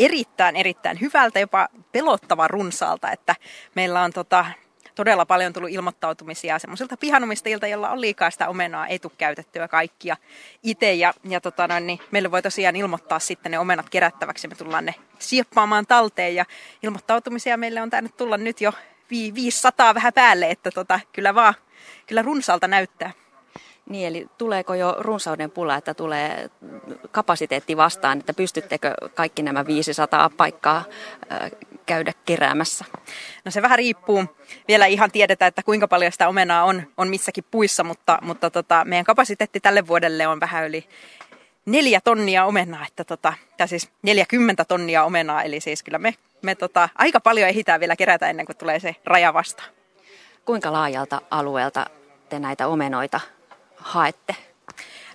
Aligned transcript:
erittäin, 0.00 0.56
erittäin 0.56 1.00
hyvältä, 1.00 1.40
jopa 1.40 1.68
pelottava 1.92 2.48
runsaalta, 2.48 3.10
että 3.12 3.34
meillä 3.74 4.02
on 4.02 4.12
tota, 4.12 4.46
todella 4.94 5.26
paljon 5.26 5.52
tullut 5.52 5.70
ilmoittautumisia 5.70 6.58
semmoisilta 6.58 6.96
pihanomistajilta, 6.96 7.66
joilla 7.66 7.90
on 7.90 8.00
liikaa 8.00 8.30
sitä 8.30 8.48
omenaa, 8.48 8.86
ei 8.86 8.98
tule 8.98 9.12
käytettyä 9.18 9.68
kaikkia 9.68 10.16
itse. 10.62 10.92
Ja, 10.92 11.14
ja 11.24 11.40
tota 11.40 11.68
noin, 11.68 11.86
niin 11.86 12.00
meille 12.10 12.30
voi 12.30 12.42
tosiaan 12.42 12.76
ilmoittaa 12.76 13.18
sitten 13.18 13.52
ne 13.52 13.58
omenat 13.58 13.90
kerättäväksi, 13.90 14.48
me 14.48 14.54
tullaan 14.54 14.84
ne 14.84 14.94
sieppaamaan 15.18 15.86
talteen. 15.86 16.34
Ja 16.34 16.44
ilmoittautumisia 16.82 17.56
meille 17.56 17.82
on 17.82 17.90
tainnut 17.90 18.16
tulla 18.16 18.36
nyt 18.36 18.60
jo 18.60 18.72
500 19.10 19.94
vähän 19.94 20.12
päälle, 20.12 20.50
että 20.50 20.70
tota, 20.70 21.00
kyllä 21.12 21.34
vaan, 21.34 21.54
kyllä 22.06 22.22
runsaalta 22.22 22.68
näyttää. 22.68 23.10
Niin, 23.90 24.08
eli 24.08 24.28
tuleeko 24.38 24.74
jo 24.74 24.96
runsauden 24.98 25.50
pula, 25.50 25.76
että 25.76 25.94
tulee 25.94 26.50
kapasiteetti 27.10 27.76
vastaan, 27.76 28.18
että 28.18 28.34
pystyttekö 28.34 28.94
kaikki 29.14 29.42
nämä 29.42 29.66
500 29.66 30.30
paikkaa 30.36 30.84
käydä 31.86 32.12
keräämässä? 32.24 32.84
No 33.44 33.50
se 33.50 33.62
vähän 33.62 33.78
riippuu. 33.78 34.24
Vielä 34.68 34.86
ihan 34.86 35.10
tiedetä, 35.10 35.46
että 35.46 35.62
kuinka 35.62 35.88
paljon 35.88 36.12
sitä 36.12 36.28
omenaa 36.28 36.64
on, 36.64 36.82
on 36.96 37.08
missäkin 37.08 37.44
puissa, 37.50 37.84
mutta, 37.84 38.18
mutta 38.22 38.50
tota, 38.50 38.84
meidän 38.84 39.04
kapasiteetti 39.04 39.60
tälle 39.60 39.86
vuodelle 39.86 40.26
on 40.26 40.40
vähän 40.40 40.66
yli 40.66 40.88
neljä 41.66 42.00
tonnia 42.00 42.44
omenaa, 42.44 42.86
että 42.88 43.04
tota, 43.04 43.32
tai 43.56 43.68
siis 43.68 43.90
40 44.02 44.64
tonnia 44.64 45.04
omenaa, 45.04 45.42
eli 45.42 45.60
siis 45.60 45.82
kyllä 45.82 45.98
me, 45.98 46.14
me 46.42 46.54
tota, 46.54 46.88
aika 46.98 47.20
paljon 47.20 47.48
ehditään 47.48 47.80
vielä 47.80 47.96
kerätä 47.96 48.30
ennen 48.30 48.46
kuin 48.46 48.56
tulee 48.56 48.80
se 48.80 48.96
raja 49.04 49.34
vastaan. 49.34 49.68
Kuinka 50.44 50.72
laajalta 50.72 51.20
alueelta 51.30 51.86
te 52.28 52.38
näitä 52.38 52.66
omenoita 52.66 53.20
haette? 53.80 54.36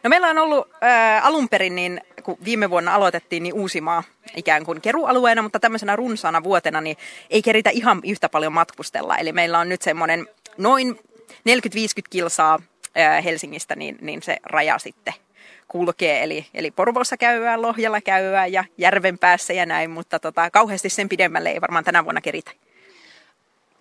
No 0.04 0.10
meillä 0.10 0.28
on 0.28 0.38
ollut 0.38 0.68
ää, 0.82 1.22
alun 1.22 1.50
perin, 1.50 1.76
niin, 1.76 2.02
kun 2.23 2.38
viime 2.46 2.70
vuonna 2.70 2.96
aloitettiin, 2.96 3.44
niin 3.44 3.54
Uusimaa 3.54 4.04
ikään 4.36 4.66
kuin 4.66 4.82
kerualueena, 4.82 5.42
mutta 5.42 5.60
tämmöisenä 5.60 5.96
runsaana 5.96 6.44
vuotena 6.44 6.82
niin 6.82 6.98
ei 7.30 7.42
keritä 7.42 7.70
ihan 7.70 8.02
yhtä 8.04 8.30
paljon 8.30 8.54
matkustella. 8.54 9.17
Eli 9.17 9.31
meillä 9.31 9.59
on 9.59 9.70
nyt 9.70 9.81
semmoinen 9.81 10.28
noin 10.58 11.00
40-50 11.30 11.31
kilsaa 12.09 12.59
ää, 12.95 13.22
Helsingistä, 13.22 13.76
niin, 13.76 13.98
niin 14.02 14.23
se 14.23 14.38
raja 14.44 14.80
sitten 14.80 15.14
kulkee. 15.67 16.23
Eli, 16.23 16.45
eli 16.54 16.72
Porvoossa 16.72 17.17
käyvää, 17.17 17.61
Lohjalla 17.61 18.02
käyvää 18.02 18.48
ja 18.48 18.64
järven 18.78 19.17
päässä 19.17 19.54
ja 19.54 19.66
näin, 19.66 19.89
mutta 19.89 20.20
tota, 20.20 20.52
kauheasti 20.52 20.89
sen 20.89 21.09
pidemmälle 21.09 21.50
ei 21.50 21.61
varmaan 21.61 21.84
tänä 21.84 22.04
vuonna 22.04 22.22
keritä. 22.22 22.52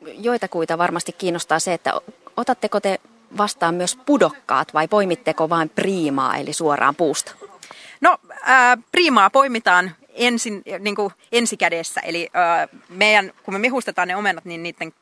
Joitakuita 0.01 0.78
varmasti 0.78 1.12
kiinnostaa 1.12 1.58
se, 1.58 1.73
että 1.73 1.92
otatteko 2.36 2.80
te 2.80 3.01
vastaan 3.36 3.74
myös 3.74 3.96
pudokkaat 3.96 4.74
vai 4.74 4.88
poimitteko 4.88 5.48
vain 5.48 5.68
priimaa 5.68 6.36
eli 6.36 6.52
suoraan 6.52 6.96
puusta? 6.96 7.34
No 8.00 8.18
äh, 8.48 8.78
priimaa 8.92 9.30
poimitaan 9.30 9.90
ensin, 10.14 10.62
niin 10.78 10.96
kuin 10.96 11.12
ensikädessä. 11.32 12.00
Eli 12.00 12.28
äh, 12.36 12.68
meidän, 12.88 13.32
kun 13.42 13.55
me 13.55 13.58
mehustetaan 13.58 14.08
ne 14.08 14.16
omenat, 14.16 14.44
niin 14.44 14.62
niiden 14.62 14.92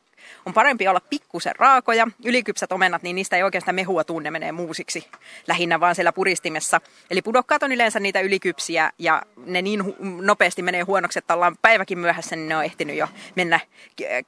on 0.47 0.55
parempi 0.55 0.89
olla 0.89 1.01
pikkusen 1.11 1.57
raakoja. 1.59 2.09
Ylikypsät 2.25 2.73
omenat, 2.73 3.03
niin 3.03 3.17
niistä 3.17 3.37
ei 3.37 3.43
oikeastaan 3.43 3.75
mehua 3.75 4.05
tunne, 4.05 4.31
menee 4.31 4.53
muusiksi 4.53 5.09
lähinnä 5.49 5.81
vaan 5.81 5.95
siellä 5.95 6.13
puristimessa. 6.13 6.81
Eli 7.11 7.23
pudokkaat 7.23 7.63
on 7.63 7.73
yleensä 7.73 8.01
niitä 8.01 8.21
ylikypsiä 8.21 8.93
ja 8.99 9.23
ne 9.37 9.63
niin 9.63 9.81
hu- 9.81 10.23
nopeasti 10.23 10.63
menee 10.63 10.83
huonoksi, 10.83 11.19
että 11.19 11.35
ollaan 11.35 11.57
päiväkin 11.63 11.99
myöhässä, 11.99 12.37
niin 12.37 12.49
ne 12.49 12.57
on 12.57 12.65
ehtinyt 12.65 12.97
jo 12.97 13.09
mennä 13.35 13.61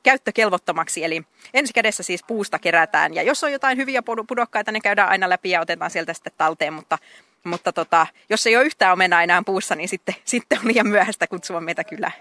käyttökelvottomaksi. 0.03 1.05
Eli 1.05 1.23
ensi 1.55 1.73
kädessä 1.73 2.03
siis 2.03 2.25
puusta 2.27 2.59
kerätään 2.59 3.15
ja 3.15 3.23
jos 3.23 3.45
on 3.45 3.53
jotain 3.53 3.79
hyviä 3.79 4.03
pudokkaita, 4.29 4.73
ne 4.73 4.81
käydään 4.81 5.09
aina 5.09 5.29
läpi 5.29 5.51
ja 5.51 5.61
otetaan 5.61 5.91
sieltä 5.91 6.15
sitten 6.15 6.33
talteen, 6.37 6.73
mutta 6.73 6.99
mutta 7.45 7.73
tota, 7.73 8.07
jos 8.31 8.47
ei 8.47 8.57
ole 8.57 8.65
yhtään 8.65 8.93
omenaa 8.93 9.23
enää 9.23 9.43
puussa, 9.47 9.75
niin 9.75 9.89
sitten, 9.89 10.15
sitten 10.25 10.59
on 10.59 10.69
liian 10.69 10.89
myöhäistä 10.89 11.27
kutsua 11.27 11.61
meitä 11.61 11.85
kylään. 11.85 12.13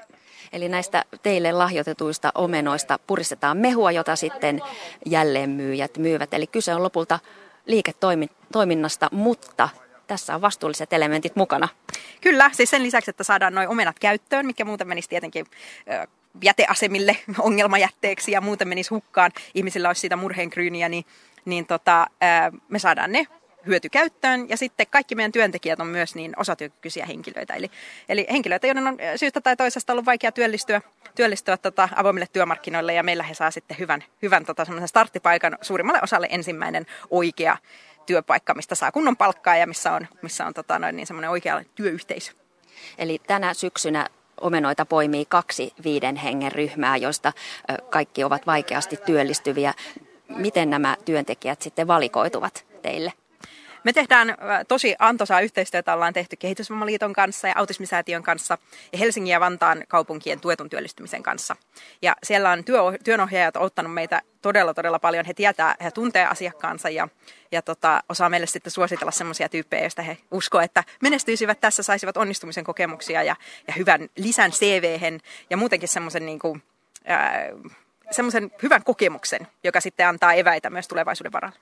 Eli 0.53 0.69
näistä 0.69 1.05
teille 1.23 1.51
lahjoitetuista 1.51 2.31
omenoista 2.35 2.99
puristetaan 3.07 3.57
mehua, 3.57 3.91
jota 3.91 4.15
sitten 4.15 4.61
jälleen 5.05 5.49
myyjät 5.49 5.97
myyvät. 5.97 6.33
Eli 6.33 6.47
kyse 6.47 6.75
on 6.75 6.83
lopulta 6.83 7.19
liiketoiminnasta, 7.65 9.09
mutta 9.11 9.69
tässä 10.07 10.35
on 10.35 10.41
vastuulliset 10.41 10.93
elementit 10.93 11.35
mukana. 11.35 11.67
Kyllä, 12.21 12.49
siis 12.53 12.69
sen 12.69 12.83
lisäksi, 12.83 13.09
että 13.09 13.23
saadaan 13.23 13.55
noin 13.55 13.69
omenat 13.69 13.99
käyttöön, 13.99 14.45
mikä 14.45 14.65
muuten 14.65 14.87
menisi 14.87 15.09
tietenkin 15.09 15.45
jäteasemille 16.43 17.17
ongelmajätteeksi 17.39 18.31
ja 18.31 18.41
muuten 18.41 18.67
menisi 18.67 18.89
hukkaan, 18.89 19.31
ihmisillä 19.53 19.89
olisi 19.89 20.01
siitä 20.01 20.15
murheenkryyniä, 20.15 20.89
niin, 20.89 21.05
niin 21.45 21.65
tota, 21.65 22.07
me 22.69 22.79
saadaan 22.79 23.11
ne 23.11 23.27
hyötykäyttöön. 23.65 24.49
Ja 24.49 24.57
sitten 24.57 24.87
kaikki 24.89 25.15
meidän 25.15 25.31
työntekijät 25.31 25.79
on 25.79 25.87
myös 25.87 26.15
niin 26.15 26.33
osatyökykyisiä 26.37 27.05
henkilöitä. 27.05 27.53
Eli, 27.53 27.71
eli 28.09 28.27
henkilöitä, 28.31 28.67
joiden 28.67 28.87
on 28.87 28.97
syystä 29.15 29.41
tai 29.41 29.55
toisesta 29.55 29.93
ollut 29.93 30.05
vaikea 30.05 30.31
työllistyä, 30.31 30.81
työllistyä 31.15 31.57
tota, 31.57 31.89
avoimille 31.95 32.27
työmarkkinoille. 32.33 32.93
Ja 32.93 33.03
meillä 33.03 33.23
he 33.23 33.33
saa 33.33 33.51
sitten 33.51 33.77
hyvän, 33.79 34.03
hyvän 34.21 34.45
tota, 34.45 34.65
starttipaikan 34.85 35.57
suurimmalle 35.61 35.99
osalle 36.03 36.27
ensimmäinen 36.31 36.85
oikea 37.09 37.57
työpaikka, 38.05 38.53
mistä 38.53 38.75
saa 38.75 38.91
kunnon 38.91 39.17
palkkaa 39.17 39.55
ja 39.55 39.67
missä 39.67 39.91
on, 39.91 40.07
missä 40.21 40.45
on 40.45 40.53
tota, 40.53 40.79
noin, 40.79 40.95
niin 40.95 41.07
semmoinen 41.07 41.29
oikea 41.29 41.63
työyhteisö. 41.75 42.31
Eli 42.97 43.21
tänä 43.27 43.53
syksynä 43.53 44.07
omenoita 44.41 44.85
poimii 44.85 45.25
kaksi 45.25 45.73
viiden 45.83 46.15
hengen 46.15 46.51
ryhmää, 46.51 46.97
joista 46.97 47.33
kaikki 47.89 48.23
ovat 48.23 48.47
vaikeasti 48.47 48.97
työllistyviä. 48.97 49.73
Miten 50.27 50.69
nämä 50.69 50.97
työntekijät 51.05 51.61
sitten 51.61 51.87
valikoituvat 51.87 52.65
teille? 52.81 53.13
Me 53.83 53.93
tehdään 53.93 54.29
äh, 54.29 54.37
tosi 54.67 54.95
antoisaa 54.99 55.41
yhteistyötä, 55.41 55.93
ollaan 55.93 56.13
tehty 56.13 56.35
Kehitysvammaliiton 56.35 57.13
kanssa 57.13 57.47
ja 57.47 57.53
Autismisäätiön 57.57 58.23
kanssa 58.23 58.57
ja 58.91 58.97
Helsingin 58.97 59.31
ja 59.31 59.39
Vantaan 59.39 59.83
kaupunkien 59.87 60.39
tuetun 60.39 60.69
työllistymisen 60.69 61.23
kanssa. 61.23 61.55
Ja 62.01 62.15
siellä 62.23 62.51
on 62.51 62.63
työ, 62.63 62.79
työnohjaajat 63.03 63.57
ottanut 63.57 63.93
meitä 63.93 64.21
todella, 64.41 64.73
todella 64.73 64.99
paljon. 64.99 65.25
He 65.25 65.33
tietää, 65.33 65.75
he 65.83 65.91
tuntee 65.91 66.25
asiakkaansa 66.25 66.89
ja, 66.89 67.07
ja 67.51 67.61
tota, 67.61 68.03
osaa 68.09 68.29
meille 68.29 68.47
sitten 68.47 68.71
suositella 68.71 69.11
semmoisia 69.11 69.49
tyyppejä, 69.49 69.83
joista 69.83 70.01
he 70.01 70.17
uskoo, 70.31 70.61
että 70.61 70.83
menestyisivät 71.01 71.61
tässä, 71.61 71.83
saisivat 71.83 72.17
onnistumisen 72.17 72.63
kokemuksia 72.63 73.23
ja, 73.23 73.35
ja 73.67 73.73
hyvän 73.73 74.09
lisän 74.17 74.51
cv 74.51 75.19
ja 75.49 75.57
muutenkin 75.57 75.89
semmoisen 75.89 76.25
niin 76.25 76.39
kuin, 76.39 76.63
äh, 77.09 77.73
semmoisen 78.11 78.51
hyvän 78.63 78.83
kokemuksen, 78.83 79.47
joka 79.63 79.81
sitten 79.81 80.07
antaa 80.07 80.33
eväitä 80.33 80.69
myös 80.69 80.87
tulevaisuuden 80.87 81.31
varalle. 81.31 81.57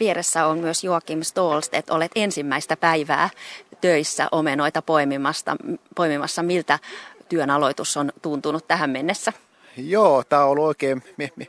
Vieressä 0.00 0.46
on 0.46 0.58
myös 0.58 0.84
Joakim 0.84 1.20
että 1.72 1.94
Olet 1.94 2.12
ensimmäistä 2.14 2.76
päivää 2.76 3.30
töissä 3.80 4.28
omenoita 4.32 4.82
poimimasta, 4.82 5.56
poimimassa. 5.94 6.42
Miltä 6.42 6.78
työn 7.28 7.50
aloitus 7.50 7.96
on 7.96 8.12
tuntunut 8.22 8.68
tähän 8.68 8.90
mennessä? 8.90 9.32
Joo, 9.76 10.24
tämä 10.24 10.44
on 10.44 10.50
ollut 10.50 10.64
oikein 10.64 11.02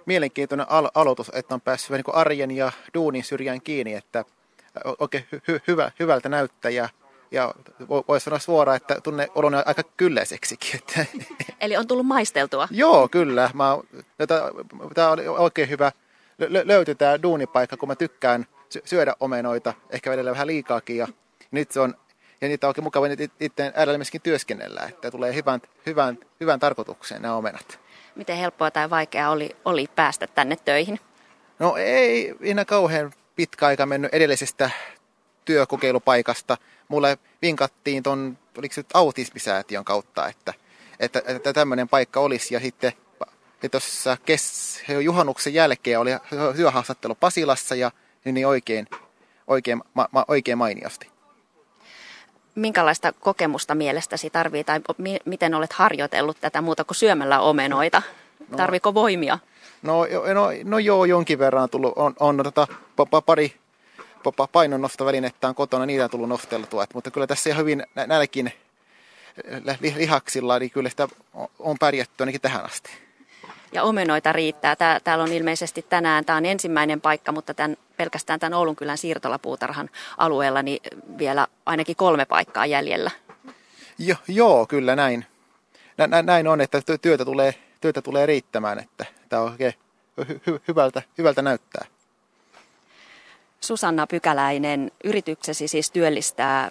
mielenkiintoinen 0.06 0.66
al- 0.70 0.90
aloitus, 0.94 1.32
että 1.34 1.54
on 1.54 1.62
päässyt 1.62 1.92
niin 1.92 2.16
arjen 2.16 2.52
ja 2.52 2.72
duunin 2.94 3.24
syrjään 3.24 3.62
kiinni, 3.62 3.94
että 3.94 4.26
oikein 5.00 5.26
hy- 5.36 5.62
hyvä, 5.68 5.92
hyvältä 6.00 6.30
näyttää 6.30 6.72
ja, 6.72 6.90
ja 7.32 7.54
voisi 8.08 8.24
sanoa 8.24 8.40
suoraan, 8.40 8.78
että 8.78 9.02
tunne 9.04 9.28
olon 9.36 9.54
aika 9.66 9.84
kylläiseksikin. 9.98 10.76
Että. 10.76 11.06
Eli 11.60 11.78
on 11.78 11.88
tullut 11.88 12.06
maisteltua? 12.06 12.68
Joo, 12.72 13.08
kyllä. 13.08 13.50
Tämä 14.96 15.10
oli 15.12 15.28
oikein 15.28 15.70
hyvä 15.70 15.92
lö- 16.46 16.68
löytyi 16.68 16.96
tämä 16.96 17.22
duunipaikka, 17.24 17.78
kun 17.78 17.90
mä 17.90 17.96
tykkään 17.96 18.46
syödä 18.86 19.16
omenoita, 19.20 19.74
ehkä 19.90 20.12
vedellä 20.12 20.32
vähän 20.32 20.48
liikaakin. 20.48 20.98
Ja 20.98 21.08
nyt 21.52 21.72
se 21.72 21.80
on, 21.80 21.96
ja 22.42 22.48
niitä 22.48 22.68
on 22.68 22.70
oikein 22.70 22.84
mukava 22.84 23.06
itse 23.40 23.72
äärellä 23.76 23.98
myöskin 23.98 24.22
työskennellä, 24.22 24.82
että 24.90 25.12
tulee 25.12 25.36
hyvän, 25.36 25.62
hyvän, 25.86 26.18
hyvän 26.40 26.60
tarkoitukseen 26.60 27.22
nämä 27.22 27.36
omenat. 27.36 27.80
Miten 28.16 28.38
helppoa 28.38 28.72
tai 28.72 28.90
vaikeaa 28.90 29.30
oli, 29.30 29.56
oli 29.66 29.88
päästä 29.96 30.28
tänne 30.28 30.56
töihin? 30.66 31.00
No 31.60 31.76
ei 31.78 32.36
enää 32.42 32.66
kauhean 32.66 33.14
pitkä 33.36 33.66
aika 33.66 33.86
mennyt 33.86 34.14
edellisestä 34.14 34.70
työkokeilupaikasta. 35.46 36.58
Mulle 36.88 37.18
vinkattiin 37.42 38.04
tuon, 38.04 38.38
oliko 38.58 38.74
se 38.74 38.84
autismisäätiön 38.94 39.86
kautta, 39.86 40.28
että, 40.28 40.54
että, 41.00 41.22
että 41.26 41.54
tämmöinen 41.54 41.90
paikka 41.90 42.20
olisi. 42.20 42.54
Ja 42.54 42.60
sitten 42.60 42.94
ja 43.64 43.70
tuossa 43.70 44.18
kes, 44.26 44.80
juhannuksen 45.04 45.54
jälkeen 45.54 46.00
oli 46.00 46.12
työhaastattelu 46.56 47.16
Pasilassa 47.16 47.76
ja 47.76 47.92
niin 48.26 48.48
oikein, 48.48 48.88
oikein, 49.48 49.82
ma, 49.94 50.08
ma, 50.12 50.26
oikein 50.28 50.58
mainiosti. 50.58 51.12
Minkälaista 52.56 53.14
kokemusta 53.20 53.76
mielestäsi 53.76 54.30
tarvii 54.30 54.64
tai 54.64 54.80
mi, 54.98 55.18
miten 55.26 55.54
olet 55.54 55.74
harjoitellut 55.74 56.38
tätä 56.42 56.62
muuta 56.62 56.84
kuin 56.84 56.96
syömällä 56.96 57.40
omenoita? 57.40 58.02
No, 58.50 58.58
Tarviko 58.58 58.94
voimia? 58.94 59.40
No, 59.82 60.06
no, 60.34 60.48
no 60.64 60.80
joo, 60.80 61.06
jonkin 61.06 61.40
verran 61.40 61.70
tullut. 61.70 61.94
On, 61.96 62.14
on 62.20 62.38
tota, 62.44 62.68
pa, 62.96 63.06
pa, 63.06 63.22
pari 63.22 63.56
pa, 64.36 64.48
painonnostovälinettä 64.48 65.48
on 65.48 65.56
kotona, 65.56 65.86
niitä 65.86 66.04
on 66.04 66.10
tullut 66.10 66.30
nosteltua. 66.30 66.86
mutta 66.94 67.12
kyllä 67.12 67.28
tässä 67.28 67.54
hyvin 67.54 67.84
näilläkin 68.08 68.54
lihaksilla, 69.96 70.60
niin 70.60 70.72
kyllä 70.72 70.90
sitä 70.90 71.08
on 71.60 71.78
pärjätty 71.80 72.24
ainakin 72.24 72.42
tähän 72.42 72.66
asti 72.66 73.11
ja 73.72 73.84
omenoita 73.84 74.32
riittää. 74.32 74.76
Tää, 74.76 75.00
täällä 75.00 75.24
on 75.24 75.32
ilmeisesti 75.32 75.86
tänään, 75.90 76.26
tämä 76.26 76.38
on 76.38 76.46
ensimmäinen 76.46 77.02
paikka, 77.02 77.32
mutta 77.32 77.54
tämän, 77.54 77.78
pelkästään 77.98 78.40
tämän 78.40 78.54
Oulunkylän 78.54 78.98
siirtolapuutarhan 78.98 79.90
alueella 80.18 80.62
niin 80.62 80.80
vielä 81.18 81.48
ainakin 81.66 81.96
kolme 81.96 82.26
paikkaa 82.26 82.66
jäljellä. 82.66 83.12
Jo, 84.00 84.16
joo, 84.28 84.66
kyllä 84.66 84.96
näin. 84.96 85.26
nä, 85.98 86.22
näin 86.22 86.48
on, 86.48 86.62
että 86.62 86.82
työtä 87.02 87.26
tulee, 87.26 87.56
työtä 87.82 88.02
tulee 88.02 88.26
riittämään, 88.26 88.80
että 88.80 89.06
tämä 89.30 89.42
on 89.42 89.52
oikein 89.52 89.74
hy, 90.48 90.62
hyvältä, 90.68 91.02
hyvältä 91.18 91.42
näyttää. 91.42 91.86
Susanna 93.62 94.08
Pykäläinen, 94.08 94.92
yrityksesi 95.04 95.68
siis 95.68 95.92
työllistää 95.92 96.70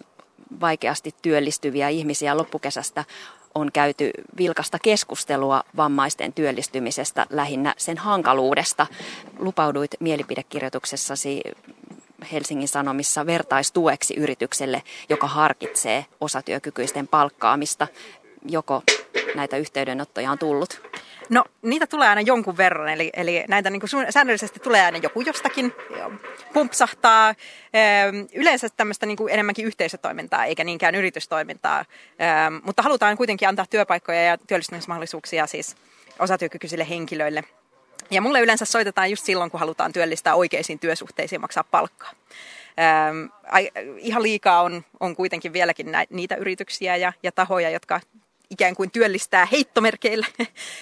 vaikeasti 0.60 1.14
työllistyviä 1.22 1.88
ihmisiä 1.88 2.36
loppukesästä 2.36 3.04
on 3.54 3.72
käyty 3.72 4.10
vilkasta 4.38 4.78
keskustelua 4.82 5.62
vammaisten 5.76 6.32
työllistymisestä, 6.32 7.26
lähinnä 7.30 7.74
sen 7.76 7.98
hankaluudesta. 7.98 8.86
Lupauduit 9.38 9.90
mielipidekirjoituksessasi 10.00 11.40
Helsingin 12.32 12.68
Sanomissa 12.68 13.26
vertaistueksi 13.26 14.14
yritykselle, 14.14 14.82
joka 15.08 15.26
harkitsee 15.26 16.06
osatyökykyisten 16.20 17.08
palkkaamista. 17.08 17.86
Joko 18.48 18.82
näitä 19.34 19.56
yhteydenottoja 19.56 20.30
on 20.30 20.38
tullut? 20.38 20.89
No 21.30 21.44
niitä 21.62 21.86
tulee 21.86 22.08
aina 22.08 22.20
jonkun 22.20 22.56
verran, 22.56 22.88
eli, 22.88 23.10
eli 23.14 23.44
näitä 23.48 23.70
niin 23.70 23.80
kuin 23.80 23.90
säännöllisesti 24.10 24.60
tulee 24.60 24.84
aina 24.84 24.98
joku 24.98 25.20
jostakin, 25.20 25.72
pumpsahtaa. 26.52 27.34
Yleensä 28.34 28.68
tämmöistä 28.76 29.06
niin 29.06 29.16
kuin 29.16 29.32
enemmänkin 29.32 29.66
yhteisötoimintaa 29.66 30.44
eikä 30.44 30.64
niinkään 30.64 30.94
yritystoimintaa, 30.94 31.84
mutta 32.62 32.82
halutaan 32.82 33.16
kuitenkin 33.16 33.48
antaa 33.48 33.66
työpaikkoja 33.70 34.22
ja 34.22 34.38
työllistymismahdollisuuksia 34.38 35.46
siis 35.46 35.76
osatyökykyisille 36.18 36.88
henkilöille. 36.88 37.44
Ja 38.10 38.20
mulle 38.20 38.40
yleensä 38.40 38.64
soitetaan 38.64 39.10
just 39.10 39.24
silloin, 39.24 39.50
kun 39.50 39.60
halutaan 39.60 39.92
työllistää 39.92 40.34
oikeisiin 40.34 40.78
työsuhteisiin 40.78 41.40
maksaa 41.40 41.64
palkkaa. 41.64 42.12
Ähm, 42.78 43.66
ihan 43.98 44.22
liikaa 44.22 44.62
on, 44.62 44.84
on 45.00 45.16
kuitenkin 45.16 45.52
vieläkin 45.52 45.86
niitä 46.10 46.36
yrityksiä 46.36 46.96
ja, 46.96 47.12
ja 47.22 47.32
tahoja, 47.32 47.70
jotka 47.70 48.00
ikään 48.50 48.74
kuin 48.74 48.90
työllistää 48.90 49.46
heittomerkeillä 49.46 50.26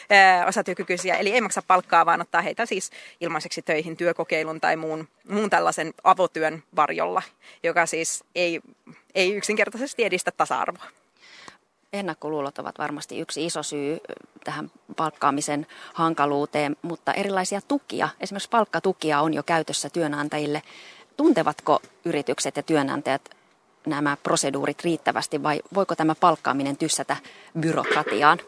osatyökykyisiä, 0.49 1.17
eli 1.17 1.33
ei 1.33 1.41
maksa 1.41 1.63
palkkaa, 1.67 2.07
vaan 2.07 2.21
ottaa 2.21 2.43
heitä 2.43 2.67
siis 2.67 2.91
ilmaiseksi 3.21 3.63
töihin 3.63 3.97
työkokeilun 3.97 4.61
tai 4.61 4.77
muun, 4.77 5.09
muun 5.29 5.51
tällaisen 5.51 5.95
avotyön 6.05 6.63
varjolla, 6.77 7.23
joka 7.63 7.87
siis 7.87 8.25
ei, 8.35 8.61
ei 9.15 9.35
yksinkertaisesti 9.35 10.05
edistä 10.05 10.31
tasa-arvoa. 10.31 10.87
Ennakkoluulot 11.93 12.59
ovat 12.59 12.79
varmasti 12.79 13.21
yksi 13.21 13.47
iso 13.47 13.63
syy 13.63 13.99
tähän 14.45 14.71
palkkaamisen 14.97 15.67
hankaluuteen, 15.95 16.77
mutta 16.83 17.13
erilaisia 17.13 17.61
tukia, 17.69 18.09
esimerkiksi 18.21 18.49
palkkatukia 18.49 19.21
on 19.21 19.35
jo 19.35 19.43
käytössä 19.43 19.91
työnantajille. 19.91 20.63
Tuntevatko 21.17 21.81
yritykset 22.05 22.57
ja 22.57 22.63
työnantajat 22.63 23.38
nämä 23.87 24.17
proseduurit 24.23 24.85
riittävästi 24.85 25.43
vai 25.43 25.61
voiko 25.75 25.97
tämä 25.97 26.15
palkkaaminen 26.15 26.77
tyssätä 26.77 27.17
byrokratiaan? 27.61 28.39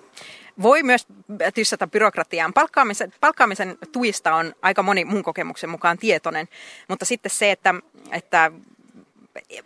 Voi 0.62 0.82
myös 0.82 1.06
tyssätä 1.54 1.86
byrokratiaan. 1.86 2.52
Palkkaamisen, 2.52 3.12
palkkaamisen 3.20 3.78
tuista 3.92 4.34
on 4.34 4.54
aika 4.62 4.82
moni 4.82 5.04
mun 5.04 5.22
kokemuksen 5.22 5.70
mukaan 5.70 5.98
tietoinen, 5.98 6.48
mutta 6.88 7.04
sitten 7.04 7.30
se, 7.30 7.50
että, 7.50 7.74
että 8.12 8.52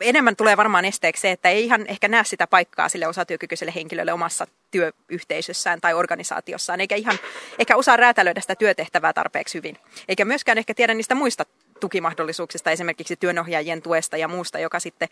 enemmän 0.01 0.37
tulee 0.37 0.57
varmaan 0.57 0.85
esteeksi 0.85 1.21
se, 1.21 1.31
että 1.31 1.49
ei 1.49 1.65
ihan 1.65 1.87
ehkä 1.87 2.09
näe 2.09 2.25
sitä 2.25 2.47
paikkaa 2.47 2.89
sille 2.89 3.07
osatyökykyiselle 3.07 3.73
henkilölle 3.75 4.13
omassa 4.13 4.47
työyhteisössään 4.71 5.81
tai 5.81 5.95
organisaatiossaan, 5.95 6.81
eikä 6.81 6.95
ihan 6.95 7.19
ehkä 7.59 7.77
osaa 7.77 7.97
räätälöidä 7.97 8.41
sitä 8.41 8.55
työtehtävää 8.55 9.13
tarpeeksi 9.13 9.59
hyvin. 9.59 9.79
Eikä 10.09 10.25
myöskään 10.25 10.59
ehkä 10.59 10.75
tiedä 10.75 10.95
niistä 10.95 11.15
muista 11.15 11.47
tukimahdollisuuksista, 11.85 12.71
esimerkiksi 12.71 13.17
työnohjaajien 13.17 13.83
tuesta 13.83 14.17
ja 14.17 14.29
muusta, 14.29 14.59
joka 14.59 14.81
sitten, 14.81 15.09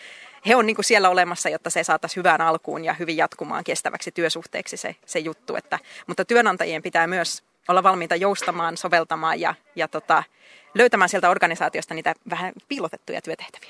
he 0.46 0.56
on 0.56 0.66
niin 0.66 0.76
kuin 0.76 0.84
siellä 0.84 1.10
olemassa, 1.10 1.48
jotta 1.48 1.70
se 1.70 1.84
saataisiin 1.84 2.20
hyvään 2.20 2.40
alkuun 2.40 2.84
ja 2.84 2.94
hyvin 2.94 3.16
jatkumaan 3.16 3.64
kestäväksi 3.64 4.12
työsuhteeksi 4.12 4.76
se, 4.76 4.96
se 5.06 5.18
juttu. 5.18 5.56
Että, 5.56 5.78
mutta 6.06 6.24
työnantajien 6.24 6.82
pitää 6.82 7.06
myös 7.06 7.42
olla 7.68 7.82
valmiita 7.82 8.16
joustamaan, 8.16 8.76
soveltamaan 8.76 9.40
ja, 9.40 9.54
ja 9.76 9.88
tota, 9.88 10.22
löytämään 10.74 11.08
sieltä 11.08 11.30
organisaatiosta 11.30 11.94
niitä 11.94 12.14
vähän 12.30 12.52
piilotettuja 12.68 13.22
työtehtäviä. 13.22 13.60